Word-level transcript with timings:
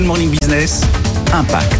Good 0.00 0.06
Morning 0.06 0.30
Business, 0.30 0.80
Impact. 1.30 1.74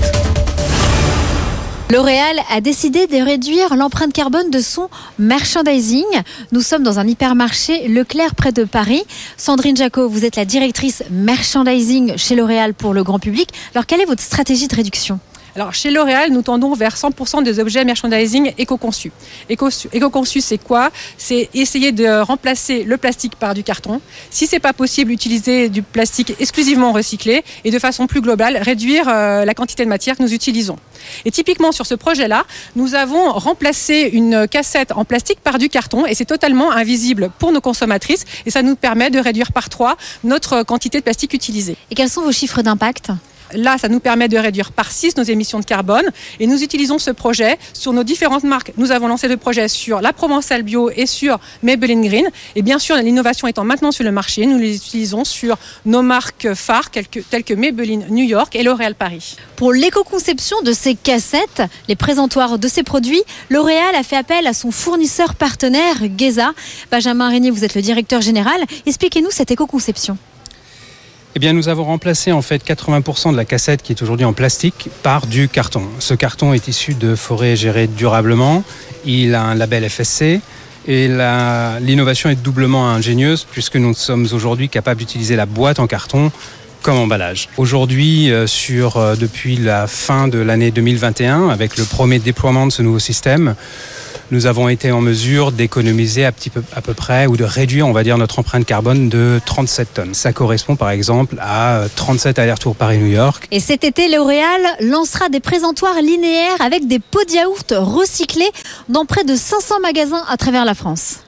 L'Oréal 1.91 2.37
a 2.50 2.61
décidé 2.61 3.07
de 3.07 3.17
réduire 3.17 3.75
l'empreinte 3.77 4.12
carbone 4.12 4.50
de 4.50 4.61
son 4.61 4.91
merchandising. 5.19 6.04
Nous 6.52 6.60
sommes 6.60 6.83
dans 6.83 6.98
un 6.98 7.08
hypermarché 7.08 7.88
Leclerc 7.88 8.34
près 8.34 8.52
de 8.52 8.64
Paris. 8.64 9.02
Sandrine 9.38 9.75
Jacot, 9.75 10.06
vous 10.06 10.27
êtes 10.27 10.36
la 10.36 10.45
directrice 10.45 11.02
merchandising 11.11 12.18
chez 12.18 12.34
L'Oréal 12.34 12.75
pour 12.75 12.93
le 12.93 13.02
grand 13.02 13.18
public. 13.18 13.48
Alors 13.75 13.87
quelle 13.87 14.03
est 14.03 14.07
votre 14.07 14.23
stratégie 14.23 14.68
de 14.68 14.77
réduction? 14.77 15.18
Alors, 15.61 15.75
chez 15.75 15.91
L'Oréal, 15.91 16.31
nous 16.33 16.41
tendons 16.41 16.73
vers 16.73 16.97
100% 16.97 17.43
des 17.43 17.61
objets 17.61 17.85
merchandising 17.85 18.55
éco-conçus. 18.57 19.13
Éco-conçus, 19.51 20.41
c'est 20.41 20.57
quoi? 20.57 20.89
C'est 21.19 21.51
essayer 21.53 21.93
de 21.93 22.23
remplacer 22.23 22.83
le 22.83 22.97
plastique 22.97 23.37
par 23.37 23.53
du 23.53 23.63
carton. 23.63 24.01
Si 24.31 24.46
c'est 24.46 24.59
pas 24.59 24.73
possible, 24.73 25.13
utiliser 25.13 25.69
du 25.69 25.83
plastique 25.83 26.33
exclusivement 26.41 26.93
recyclé 26.93 27.45
et 27.67 27.71
de 27.71 27.79
façon 27.79 28.07
plus 28.07 28.23
globale, 28.23 28.57
réduire 28.57 29.05
euh, 29.07 29.45
la 29.45 29.53
quantité 29.53 29.85
de 29.85 29.91
matière 29.91 30.17
que 30.17 30.23
nous 30.23 30.32
utilisons. 30.32 30.79
Et 31.27 31.31
typiquement 31.31 31.73
sur 31.73 31.85
ce 31.85 31.95
projet-là, 31.95 32.46
nous 32.74 32.95
avons 32.95 33.30
remplacé 33.30 34.09
une 34.15 34.48
cassette 34.48 34.92
en 34.92 35.04
plastique 35.04 35.40
par 35.40 35.59
du 35.59 35.68
carton 35.68 36.06
et 36.06 36.15
c'est 36.15 36.24
totalement 36.24 36.73
invisible 36.73 37.30
pour 37.38 37.52
nos 37.52 37.60
consommatrices 37.60 38.24
et 38.46 38.51
ça 38.51 38.62
nous 38.62 38.77
permet 38.77 39.10
de 39.10 39.18
réduire 39.18 39.52
par 39.52 39.68
trois 39.68 39.98
notre 40.24 40.62
quantité 40.62 41.01
de 41.01 41.04
plastique 41.04 41.34
utilisée. 41.34 41.77
Et 41.90 41.95
quels 41.95 42.09
sont 42.09 42.23
vos 42.23 42.32
chiffres 42.32 42.62
d'impact? 42.62 43.10
Là, 43.54 43.77
ça 43.78 43.88
nous 43.88 44.00
permet 44.00 44.28
de 44.28 44.38
réduire 44.38 44.72
par 44.72 44.90
6 44.90 45.16
nos 45.16 45.22
émissions 45.22 45.60
de 45.60 45.64
carbone. 45.64 46.06
Et 46.38 46.46
nous 46.46 46.62
utilisons 46.62 46.98
ce 46.98 47.10
projet 47.10 47.59
sur 47.73 47.92
nos 47.92 48.04
différentes 48.04 48.45
marques. 48.45 48.73
Nous 48.76 48.90
avons 48.90 49.09
lancé 49.09 49.28
le 49.28 49.36
projet 49.36 49.68
sur 49.68 50.00
la 50.00 50.12
Provençale 50.12 50.62
Bio 50.62 50.90
et 50.90 51.06
sur 51.06 51.38
Maybelline 51.62 52.06
Green. 52.06 52.28
Et 52.56 52.62
bien 52.62 52.78
sûr, 52.78 52.96
l'innovation 52.96 53.48
étant 53.48 53.64
maintenant 53.64 53.92
sur 53.92 54.04
le 54.04 54.12
marché, 54.12 54.46
nous 54.46 54.59
les 54.59 54.76
utilisons 54.76 55.24
sur 55.24 55.56
nos 55.86 56.02
marques 56.02 56.54
phares 56.54 56.90
telles 56.90 57.45
que 57.45 57.54
Maybelline 57.54 58.06
New 58.10 58.24
York 58.24 58.54
et 58.56 58.62
L'Oréal 58.62 58.95
Paris. 58.95 59.36
Pour 59.56 59.73
l'éco-conception 59.73 60.60
de 60.62 60.73
ces 60.73 60.95
cassettes, 60.95 61.62
les 61.88 61.96
présentoirs 61.96 62.59
de 62.59 62.68
ces 62.68 62.82
produits, 62.82 63.23
L'Oréal 63.48 63.95
a 63.95 64.03
fait 64.03 64.17
appel 64.17 64.47
à 64.47 64.53
son 64.53 64.71
fournisseur 64.71 65.34
partenaire, 65.34 65.97
Geza. 66.17 66.53
Benjamin 66.91 67.28
Régnier, 67.28 67.51
vous 67.51 67.65
êtes 67.65 67.75
le 67.75 67.83
directeur 67.83 68.21
général. 68.21 68.61
Expliquez-nous 68.87 69.31
cette 69.31 69.51
éco-conception. 69.51 70.17
Eh 71.36 71.39
bien, 71.39 71.53
nous 71.53 71.69
avons 71.69 71.84
remplacé 71.84 72.33
en 72.33 72.42
fait 72.42 72.67
80% 72.67 73.31
de 73.31 73.36
la 73.36 73.45
cassette 73.45 73.83
qui 73.83 73.92
est 73.92 74.03
aujourd'hui 74.03 74.27
en 74.27 74.33
plastique 74.33 74.89
par 75.05 75.28
du 75.28 75.48
carton. 75.48 75.84
Ce 76.00 76.12
carton 76.14 76.53
est 76.53 76.67
issu 76.67 76.95
de 76.95 77.14
forêts 77.14 77.55
gérées 77.55 77.87
durablement. 77.87 78.64
Il 79.05 79.37
a 79.37 79.42
un 79.42 79.55
label 79.55 79.89
FSC. 79.89 80.41
Et 80.89 81.06
l'innovation 81.09 82.31
est 82.31 82.42
doublement 82.42 82.91
ingénieuse 82.91 83.47
puisque 83.48 83.77
nous 83.77 83.95
sommes 83.95 84.27
aujourd'hui 84.33 84.69
capables 84.69 84.98
d'utiliser 84.98 85.37
la 85.37 85.47
boîte 85.47 85.78
en 85.78 85.87
carton 85.87 86.33
comme 86.83 86.97
emballage. 86.97 87.48
Aujourd'hui, 87.59 88.33
euh, 88.33 88.47
euh, 88.70 89.15
depuis 89.15 89.56
la 89.56 89.87
fin 89.87 90.27
de 90.27 90.39
l'année 90.39 90.70
2021, 90.70 91.50
avec 91.50 91.77
le 91.77 91.84
premier 91.84 92.19
déploiement 92.19 92.67
de 92.67 92.72
ce 92.72 92.83
nouveau 92.83 92.98
système, 92.98 93.55
nous 94.31 94.47
avons 94.47 94.69
été 94.69 94.92
en 94.92 95.00
mesure 95.00 95.53
d'économiser 95.53 96.25
à, 96.25 96.33
peu, 96.33 96.95
près 96.95 97.27
ou 97.27 97.36
de 97.36 97.45
réduire, 97.45 97.86
on 97.86 97.92
va 97.92 98.03
dire, 98.03 98.19
notre 98.19 98.39
empreinte 98.39 98.64
carbone 98.64 99.09
de 99.09 99.41
37 99.45 99.95
tonnes. 99.95 100.14
Ça 100.14 100.33
correspond 100.33 100.77
par 100.77 100.91
exemple 100.91 101.37
à 101.41 101.84
37 101.97 102.39
euh, 102.39 102.42
allers-retours 102.42 102.77
Paris-New 102.77 103.06
York. 103.06 103.47
Et 103.50 103.61
cet 103.61 103.84
été, 103.84 104.09
L'Oréal 104.09 104.61
lancera 104.81 105.28
des 105.28 105.41
présentoirs 105.41 106.00
linéaires 106.03 106.61
avec 106.61 106.87
des 106.87 106.98
pots 106.98 107.25
de 107.25 107.33
yaourt 107.33 107.75
recyclés 107.77 108.50
dans 108.89 109.05
près 109.05 109.25
de 109.25 109.34
500 109.34 109.81
magasins 109.81 110.25
à 110.28 110.37
travers 110.37 110.65
la 110.65 110.75
France. 110.75 111.20